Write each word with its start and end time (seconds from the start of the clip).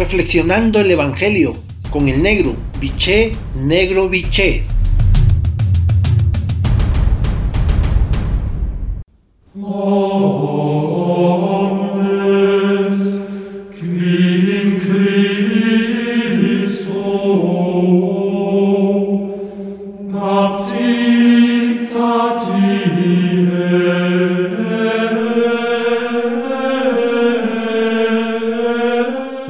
reflexionando 0.00 0.80
el 0.80 0.90
Evangelio 0.90 1.52
con 1.90 2.08
el 2.08 2.22
negro, 2.22 2.54
biché, 2.80 3.32
negro, 3.54 4.08
biché. 4.08 4.64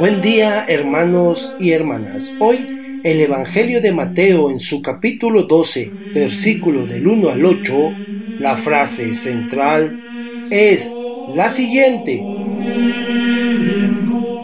Buen 0.00 0.22
día 0.22 0.64
hermanos 0.66 1.54
y 1.58 1.72
hermanas. 1.72 2.32
Hoy 2.40 3.00
el 3.04 3.20
Evangelio 3.20 3.82
de 3.82 3.92
Mateo 3.92 4.50
en 4.50 4.58
su 4.58 4.80
capítulo 4.80 5.42
12, 5.42 5.92
versículo 6.14 6.86
del 6.86 7.06
1 7.06 7.28
al 7.28 7.44
8, 7.44 7.74
la 8.38 8.56
frase 8.56 9.12
central 9.12 10.02
es 10.50 10.90
la 11.34 11.50
siguiente. 11.50 12.24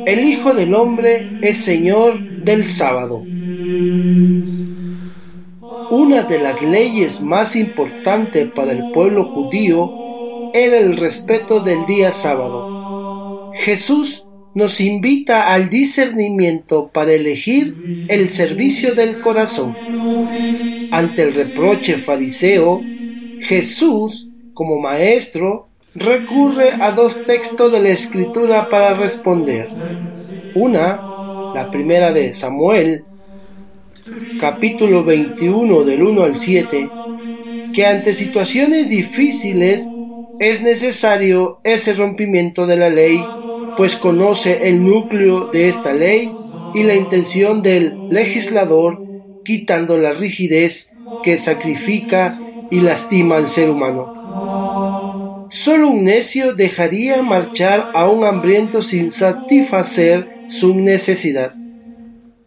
El 0.05 0.25
Hijo 0.25 0.53
del 0.53 0.75
Hombre 0.75 1.39
es 1.41 1.57
Señor 1.57 2.21
del 2.45 2.63
sábado. 2.67 3.23
Una 5.91 6.25
de 6.25 6.39
las 6.39 6.61
leyes 6.61 7.23
más 7.23 7.57
importantes 7.57 8.47
para 8.55 8.73
el 8.73 8.91
pueblo 8.93 9.25
judío 9.25 9.91
era 10.53 10.77
el 10.77 10.99
respeto 10.99 11.61
del 11.61 11.87
día 11.87 12.11
sábado. 12.11 13.53
Jesús 13.55 14.26
nos 14.57 14.81
invita 14.81 15.53
al 15.53 15.69
discernimiento 15.69 16.89
para 16.91 17.13
elegir 17.13 18.07
el 18.09 18.31
servicio 18.31 18.95
del 18.95 19.21
corazón. 19.21 19.77
Ante 20.93 21.25
el 21.25 21.35
reproche 21.35 21.99
fariseo, 21.99 22.81
Jesús, 23.41 24.29
como 24.55 24.81
maestro, 24.81 25.69
recurre 25.95 26.71
a 26.81 26.93
dos 26.93 27.23
textos 27.27 27.71
de 27.71 27.81
la 27.81 27.91
escritura 27.91 28.71
para 28.71 28.95
responder. 28.95 29.69
Una, 30.55 31.03
la 31.55 31.69
primera 31.71 32.15
de 32.15 32.33
Samuel, 32.33 33.05
capítulo 34.41 35.05
21 35.05 35.85
del 35.85 36.03
1 36.03 36.23
al 36.23 36.35
7, 36.35 36.91
que 37.75 37.85
ante 37.85 38.15
situaciones 38.15 38.89
difíciles 38.89 39.87
es 40.41 40.63
necesario 40.63 41.61
ese 41.63 41.93
rompimiento 41.93 42.67
de 42.67 42.77
la 42.79 42.89
ley 42.89 43.23
pues 43.77 43.97
conoce 43.97 44.69
el 44.69 44.83
núcleo 44.83 45.51
de 45.53 45.69
esta 45.69 45.93
ley 45.93 46.33
y 46.75 46.83
la 46.83 46.95
intención 46.95 47.63
del 47.63 48.09
legislador, 48.11 49.03
quitando 49.45 49.99
la 49.99 50.13
rigidez 50.13 50.95
que 51.23 51.37
sacrifica 51.37 52.39
y 52.71 52.81
lastima 52.81 53.37
al 53.37 53.47
ser 53.47 53.71
humano. 53.71 55.47
Solo 55.49 55.91
un 55.91 56.05
necio 56.05 56.55
dejaría 56.55 57.23
marchar 57.23 57.91
a 57.95 58.09
un 58.09 58.25
hambriento 58.25 58.83
sin 58.83 59.11
satisfacer 59.11 60.29
su 60.49 60.75
necesidad. 60.75 61.55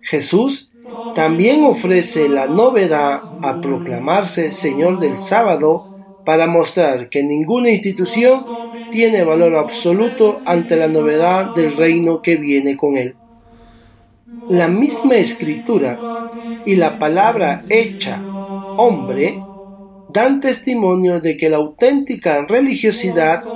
Jesús 0.01 0.71
también 1.15 1.63
ofrece 1.63 2.27
la 2.27 2.47
novedad 2.47 3.21
a 3.41 3.61
proclamarse 3.61 4.51
Señor 4.51 4.99
del 4.99 5.15
sábado 5.15 6.21
para 6.25 6.47
mostrar 6.47 7.09
que 7.09 7.23
ninguna 7.23 7.69
institución 7.71 8.43
tiene 8.89 9.23
valor 9.23 9.55
absoluto 9.55 10.41
ante 10.45 10.75
la 10.75 10.87
novedad 10.87 11.53
del 11.53 11.75
reino 11.75 12.21
que 12.21 12.37
viene 12.37 12.77
con 12.77 12.97
él. 12.97 13.17
La 14.47 14.67
misma 14.67 15.15
escritura 15.15 16.07
y 16.63 16.75
la 16.75 16.99
palabra 16.99 17.65
hecha 17.69 18.29
hombre 18.75 19.49
dan 20.07 20.39
testimonio 20.39 21.21
de 21.21 21.37
que 21.37 21.49
la 21.49 21.57
auténtica 21.57 22.45
religiosidad, 22.47 23.51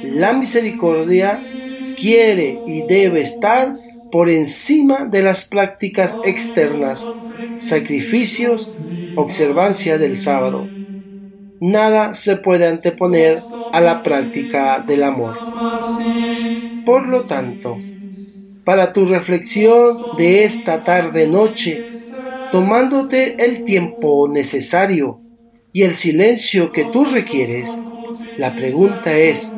la 0.00 0.32
misericordia, 0.32 1.48
quiere 1.94 2.62
y 2.66 2.82
debe 2.82 3.20
estar 3.20 3.78
por 4.10 4.28
encima 4.28 5.04
de 5.04 5.22
las 5.22 5.44
prácticas 5.44 6.18
externas, 6.22 7.14
sacrificios, 7.56 8.74
observancia 9.14 9.98
del 9.98 10.16
sábado. 10.16 10.71
Nada 11.64 12.12
se 12.12 12.34
puede 12.34 12.66
anteponer 12.66 13.40
a 13.70 13.80
la 13.80 14.02
práctica 14.02 14.80
del 14.80 15.04
amor. 15.04 15.36
Por 16.84 17.06
lo 17.06 17.24
tanto, 17.26 17.76
para 18.64 18.92
tu 18.92 19.04
reflexión 19.04 20.08
de 20.10 20.42
esta 20.42 20.82
tarde-noche, 20.82 21.84
tomándote 22.50 23.36
el 23.44 23.62
tiempo 23.62 24.28
necesario 24.28 25.20
y 25.72 25.82
el 25.82 25.94
silencio 25.94 26.72
que 26.72 26.84
tú 26.86 27.04
requieres, 27.04 27.78
la 28.38 28.56
pregunta 28.56 29.16
es, 29.16 29.54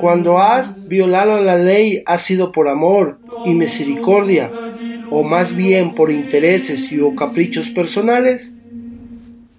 cuando 0.00 0.38
has 0.38 0.86
violado 0.86 1.40
la 1.40 1.56
ley, 1.56 2.04
¿ha 2.06 2.18
sido 2.18 2.52
por 2.52 2.68
amor 2.68 3.18
y 3.44 3.54
misericordia 3.54 4.52
o 5.10 5.24
más 5.24 5.56
bien 5.56 5.90
por 5.90 6.12
intereses 6.12 6.92
y 6.92 7.00
o 7.00 7.16
caprichos 7.16 7.70
personales? 7.70 8.54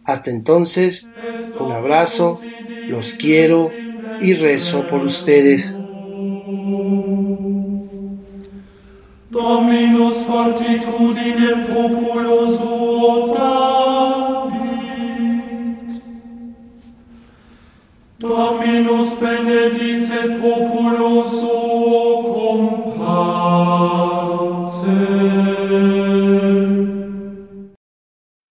Hasta 0.05 0.31
entonces, 0.31 1.09
un 1.59 1.71
abrazo, 1.71 2.41
los 2.89 3.13
quiero 3.13 3.71
y 4.19 4.33
rezo 4.33 4.85
por 4.87 5.03
ustedes. 5.03 5.75
Dominus 9.29 10.17
fortitudine 10.17 11.65
populo 11.67 12.45
suo 12.45 13.33
Dominus 18.19 19.19
benedicet 19.19 20.39
populo 20.39 21.23